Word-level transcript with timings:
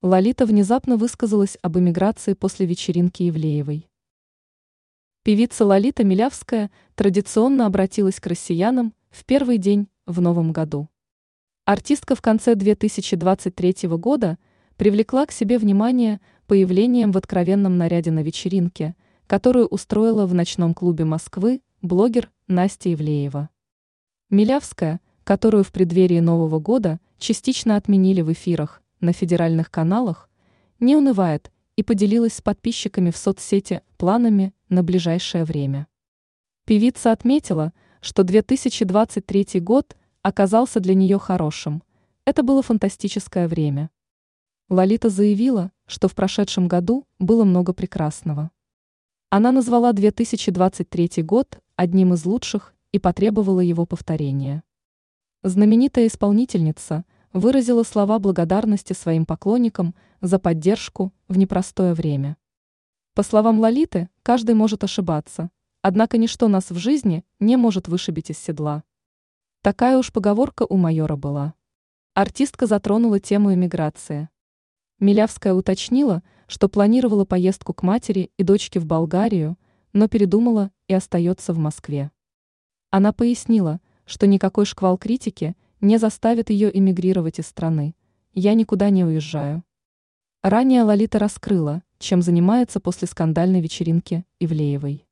Лолита 0.00 0.46
внезапно 0.46 0.96
высказалась 0.96 1.58
об 1.60 1.76
эмиграции 1.76 2.34
после 2.34 2.66
вечеринки 2.66 3.28
Ивлеевой. 3.28 3.90
Певица 5.24 5.66
Лолита 5.66 6.04
Милявская 6.04 6.70
традиционно 6.94 7.66
обратилась 7.66 8.20
к 8.20 8.26
россиянам 8.28 8.94
в 9.10 9.24
первый 9.24 9.58
день 9.58 9.88
в 10.06 10.20
новом 10.20 10.52
году. 10.52 10.88
Артистка 11.64 12.14
в 12.14 12.22
конце 12.22 12.54
2023 12.54 13.88
года 13.88 14.38
привлекла 14.76 15.26
к 15.26 15.32
себе 15.32 15.58
внимание 15.58 16.20
появлением 16.46 17.10
в 17.10 17.16
откровенном 17.16 17.76
наряде 17.76 18.12
на 18.12 18.22
вечеринке, 18.22 18.94
которую 19.26 19.66
устроила 19.66 20.26
в 20.26 20.32
ночном 20.32 20.74
клубе 20.74 21.06
Москвы 21.06 21.60
блогер 21.82 22.30
Настя 22.46 22.94
Ивлеева. 22.94 23.50
Милявская, 24.30 25.00
которую 25.24 25.64
в 25.64 25.72
преддверии 25.72 26.20
Нового 26.20 26.60
года 26.60 27.00
частично 27.18 27.74
отменили 27.74 28.20
в 28.20 28.32
эфирах 28.32 28.80
на 29.00 29.12
федеральных 29.12 29.70
каналах, 29.70 30.28
не 30.80 30.96
унывает 30.96 31.50
и 31.76 31.82
поделилась 31.82 32.34
с 32.34 32.40
подписчиками 32.40 33.10
в 33.10 33.16
соцсети 33.16 33.82
планами 33.96 34.52
на 34.68 34.82
ближайшее 34.82 35.44
время. 35.44 35.86
Певица 36.64 37.12
отметила, 37.12 37.72
что 38.00 38.24
2023 38.24 39.60
год 39.60 39.96
оказался 40.22 40.80
для 40.80 40.94
нее 40.94 41.18
хорошим. 41.18 41.82
Это 42.24 42.42
было 42.42 42.62
фантастическое 42.62 43.48
время. 43.48 43.90
Лолита 44.68 45.08
заявила, 45.08 45.72
что 45.86 46.08
в 46.08 46.14
прошедшем 46.14 46.68
году 46.68 47.06
было 47.18 47.44
много 47.44 47.72
прекрасного. 47.72 48.50
Она 49.30 49.52
назвала 49.52 49.92
2023 49.92 51.22
год 51.22 51.60
одним 51.76 52.14
из 52.14 52.24
лучших 52.26 52.74
и 52.92 52.98
потребовала 52.98 53.60
его 53.60 53.86
повторения. 53.86 54.62
Знаменитая 55.42 56.06
исполнительница 56.06 57.04
выразила 57.32 57.82
слова 57.82 58.18
благодарности 58.18 58.92
своим 58.92 59.26
поклонникам 59.26 59.94
за 60.20 60.38
поддержку 60.38 61.12
в 61.28 61.38
непростое 61.38 61.94
время. 61.94 62.36
По 63.14 63.22
словам 63.22 63.60
Лолиты, 63.60 64.08
каждый 64.22 64.54
может 64.54 64.84
ошибаться, 64.84 65.50
однако 65.82 66.18
ничто 66.18 66.48
нас 66.48 66.70
в 66.70 66.76
жизни 66.78 67.24
не 67.40 67.56
может 67.56 67.88
вышибить 67.88 68.30
из 68.30 68.38
седла. 68.38 68.84
Такая 69.62 69.98
уж 69.98 70.12
поговорка 70.12 70.64
у 70.68 70.76
майора 70.76 71.16
была. 71.16 71.54
Артистка 72.14 72.66
затронула 72.66 73.20
тему 73.20 73.52
эмиграции. 73.52 74.28
Милявская 75.00 75.54
уточнила, 75.54 76.22
что 76.46 76.68
планировала 76.68 77.24
поездку 77.24 77.74
к 77.74 77.82
матери 77.82 78.30
и 78.36 78.42
дочке 78.42 78.80
в 78.80 78.86
Болгарию, 78.86 79.56
но 79.92 80.08
передумала 80.08 80.70
и 80.86 80.94
остается 80.94 81.52
в 81.52 81.58
Москве. 81.58 82.10
Она 82.90 83.12
пояснила, 83.12 83.80
что 84.06 84.26
никакой 84.26 84.64
шквал 84.64 84.96
критики 84.96 85.56
не 85.80 85.98
заставит 85.98 86.50
ее 86.50 86.76
эмигрировать 86.76 87.38
из 87.38 87.46
страны. 87.46 87.94
Я 88.32 88.54
никуда 88.54 88.90
не 88.90 89.04
уезжаю. 89.04 89.64
Ранее 90.42 90.82
Лолита 90.82 91.18
раскрыла, 91.18 91.82
чем 91.98 92.22
занимается 92.22 92.78
после 92.78 93.08
скандальной 93.08 93.60
вечеринки 93.60 94.24
Ивлеевой. 94.38 95.07